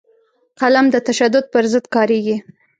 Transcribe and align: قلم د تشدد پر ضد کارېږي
قلم 0.59 0.85
د 0.91 0.95
تشدد 1.07 1.45
پر 1.53 1.63
ضد 1.71 1.85
کارېږي 1.95 2.37